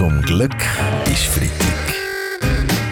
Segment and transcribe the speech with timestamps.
[0.00, 0.56] Zum Glück
[1.12, 1.94] ist Freitag.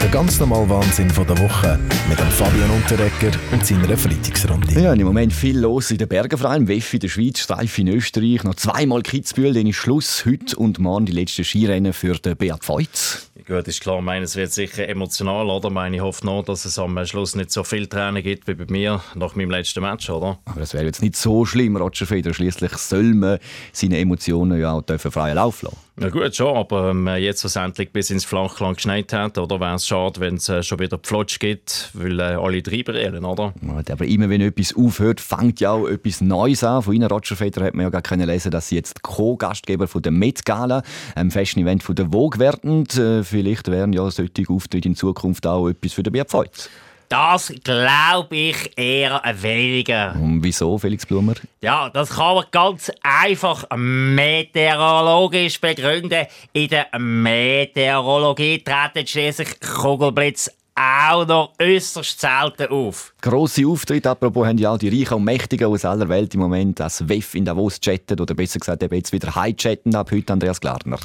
[0.00, 4.80] Der ganz normale Wahnsinn von der Woche mit dem Fabian Unterrecker und seiner Freitagsrunde.
[4.80, 7.78] Ja, im Moment viel los in den Bergen, vor allem Weffi in der Schweiz, Streif
[7.78, 10.24] in Österreich, noch zweimal Kitzbühel, dann ist Schluss.
[10.24, 13.30] Heute und morgen die letzten Skirennen für den Beat Feutz.
[13.46, 15.68] Gut, ist klar, meine, es wird sicher emotional, oder?
[15.68, 18.64] Meine, ich hoffe noch, dass es am Schluss nicht so viel Tränen gibt wie bei
[18.66, 20.38] mir nach meinem letzten Match, oder?
[20.46, 22.32] Aber das wäre jetzt nicht so schlimm, Roger Federer.
[22.32, 23.40] Schließlich soll man
[23.74, 25.83] seine Emotionen ja auch freien Lauf lassen.
[26.00, 29.76] Ja gut, schon, aber ähm, jetzt, was endlich bis ins Flachland geschneit hat, oder wäre
[29.76, 33.54] es schade, wenn es äh, schon wieder Flotsch gibt, weil äh, alle drüber reden, oder?
[33.88, 36.82] aber immer wenn etwas aufhört, fängt ja auch etwas Neues an.
[36.82, 40.02] Von Ihnen, Roger Federer, hat man ja gar können lesen, dass Sie jetzt Co-Gastgeber von
[40.02, 40.82] der Met Gala,
[41.14, 42.86] einem Fashion-Event von der Vogue werden.
[42.96, 46.70] Äh, vielleicht wären ja solche Auftritte in Zukunft auch etwas für den Bierpfeuz.
[47.14, 50.16] Das glaube ich eher weniger.
[50.20, 51.34] Und wieso, Felix Blumer?
[51.60, 56.26] Ja, das kann man ganz einfach meteorologisch begründen.
[56.52, 63.14] In der Meteorologie treten schließlich Kugelblitz auch noch äußerst selten auf.
[63.20, 66.80] Grosse Auftritte, apropos, haben ja auch die Reichen und Mächtigen aus aller Welt im Moment
[66.80, 70.32] als WEF in Davos chatten oder besser gesagt eben jetzt wieder high chatten ab heute
[70.32, 70.98] Andreas Glarner.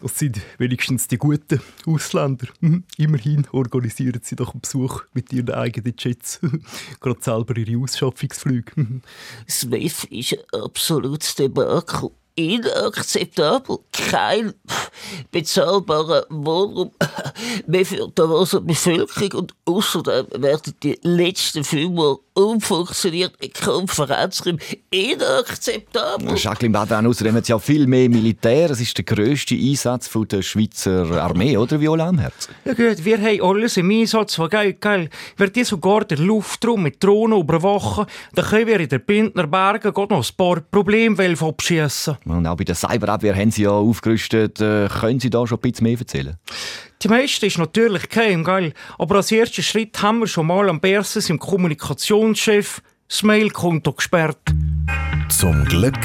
[0.00, 2.46] Das sind wenigstens die guten Ausländer.
[2.60, 2.84] Mhm.
[2.98, 6.40] Immerhin organisieren sie doch einen Besuch mit ihren eigenen Jets.
[7.00, 8.72] Gerade selber ihre Ausschaffungsflüge.
[9.46, 13.78] Das WEF ist ein absolutes Debakel inakzeptabel.
[13.92, 14.54] Kein
[15.32, 16.92] bezahlbarer Wohnraum
[17.66, 24.58] mehr für die Bevölkerung und außerdem werden die letzten fünfmal umfunktionierte Konferenzräume
[24.90, 26.36] inakzeptabel.
[26.36, 28.70] Jacqueline Badran, außerdem hat es ja viel mehr Militär.
[28.70, 32.48] Es ist der grösste Einsatz von der Schweizer Armee, oder Viola am Herz?
[32.64, 35.08] Ja gut, wir haben alles im Einsatz, was geil, geil.
[35.38, 39.92] Wenn die sogar den Luftraum mit Drohnen überwachen, dann können wir in den Bindner Bergen
[39.94, 42.18] noch ein paar Probleme abschießen.
[42.26, 44.60] Und auch bei der Cyberabwehr haben Sie ja aufgerüstet.
[44.60, 46.36] Äh, können Sie da schon ein bisschen mehr erzählen?
[47.02, 48.72] Die meiste ist natürlich geheim, gell?
[48.98, 54.38] aber als ersten Schritt haben wir schon mal am Berses im Kommunikationschef das Mailkonto gesperrt.
[55.28, 55.98] Zum Glück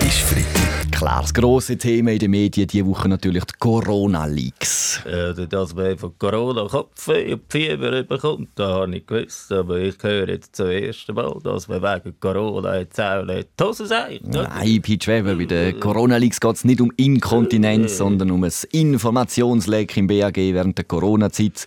[0.00, 0.87] ist Freitag.
[0.98, 5.04] Klar, das grosse Thema in den Medien diese Woche natürlich die Corona-Leaks.
[5.06, 9.52] Äh, dass man von Corona Kopfweh und Fieber bekommt, das habe ich gewusst.
[9.52, 13.62] Aber ich höre jetzt zum ersten Mal, dass man wegen Corona jetzt auch nicht die
[13.62, 14.26] Hose sagt.
[14.26, 19.96] Nein, Pete Weber, bei den Corona-Leaks geht es nicht um Inkontinenz, sondern um ein Informationsleck
[19.96, 21.64] im BAG während der Corona-Zeit.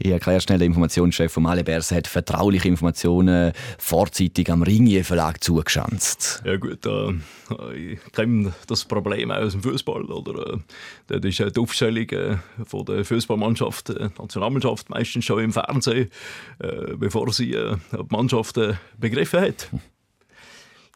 [0.00, 6.42] Ich erkläre schnell, der Informationschef von Malebers hat vertrauliche Informationen vorzeitig am Ringier Verlag zugeschanzt.
[6.44, 7.12] Ja gut, äh,
[7.76, 10.04] ich kenne das Problem aus dem Fußball.
[10.04, 10.58] Oder, äh,
[11.06, 16.10] dort ist die Aufstellung äh, von der Fußballmannschaft, äh, Nationalmannschaft meistens schon im Fernsehen,
[16.58, 19.70] äh, bevor sie äh, die Mannschaft äh, begriffen hat.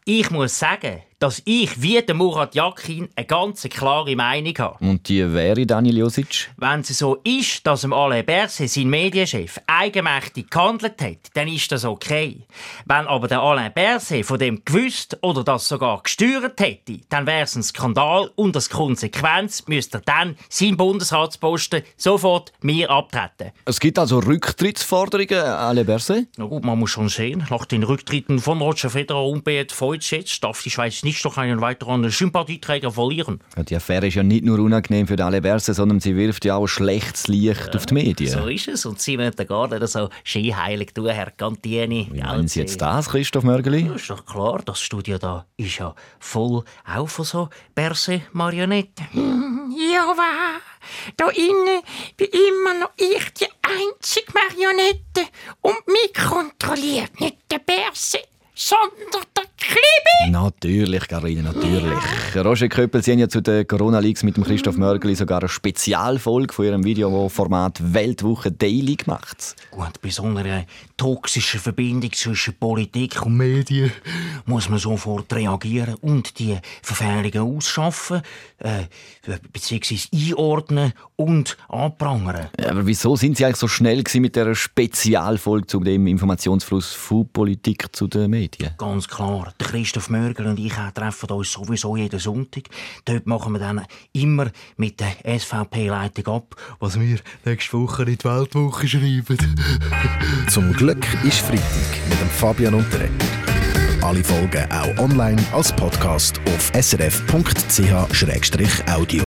[0.04, 4.84] Ich muss sagen, dass ich wie der Murat Yakin eine ganz klare Meinung habe.
[4.84, 6.50] Und die wäre Daniel Josic?
[6.56, 11.84] Wenn es so ist, dass Alain Berset, sein Medienchef, eigenmächtig gehandelt hat, dann ist das
[11.84, 12.47] okay.
[12.84, 17.44] Wenn aber der Alain Berset von dem gewusst oder das sogar gesteuert hätte, dann wäre
[17.44, 23.53] es ein Skandal und als Konsequenz müsste er dann sein Bundesratsposten sofort mir abtreten.
[23.65, 26.28] Es gibt also Rücktrittsforderungen, Alain Berset?
[26.37, 30.10] Na gut, man muss schon sehen, nach den Rücktritten von Roger Federer und Beat Feutz
[30.10, 33.41] jetzt darf die Schweiz nicht noch einen weiteren Sympathieträger verlieren.
[33.56, 36.56] Ja, die Affäre ist ja nicht nur unangenehm für alle Berse, sondern sie wirft ja
[36.56, 38.33] auch schlechtes Licht ja, auf die Medien.
[38.33, 38.84] So ist es.
[38.84, 42.09] Und Sie müssen gar nicht so skiheilig tun, Herr Cantieni.
[42.11, 43.87] Wie meinen Sie jetzt das, Christoph Mörgeli?
[43.87, 49.06] Ja, ist doch klar, das Studio da ist ja voll auch von so Berse-Marionetten.
[49.77, 50.61] Ja, wahr.
[51.17, 51.83] Da innen
[52.17, 55.31] bin immer noch ich die einzige Marionette
[55.61, 58.21] und mich kontrolliert nicht der Berse
[58.56, 60.16] sondern der Klibi.
[60.31, 61.98] Natürlich, Carina, natürlich.
[62.34, 66.54] Roger Köppel, Sie haben ja zu den Corona-Leaks mit dem Christoph Mörgeli sogar eine Spezialfolge
[66.54, 69.56] von Ihrem Videoformat Weltwoche Daily gemacht.
[69.70, 70.64] Gut, bei so einer
[70.97, 73.92] toxischen Verbindung zwischen Politik und Medien
[74.47, 78.22] muss man sofort reagieren und die Verfehlungen ausschaffen,
[78.58, 78.84] äh,
[79.53, 82.49] beziehungsweise einordnen und anprangern.
[82.58, 87.28] Ja, aber wieso sind Sie eigentlich so schnell mit der Spezialfolge zu dem Informationsfluss von
[87.28, 88.46] Politik zu den Medien?
[88.46, 88.75] Medien?
[88.78, 89.52] Ganz klar.
[89.58, 92.64] Der Christoph Mörgel und ich treffen uns sowieso jeden Sonntag.
[93.04, 93.82] Dort machen wir dann
[94.12, 99.38] immer mit der SVP-Leitung ab, was wir nächste Woche in die Weltwoche schreiben.
[100.48, 103.12] Zum Glück ist Freitag mit dem Fabian Unterreger.
[104.02, 107.34] Alle Folgen auch online als Podcast auf srf.ch-audio.